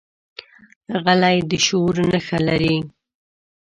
[1.03, 2.77] غلی، د شعور نښه لري.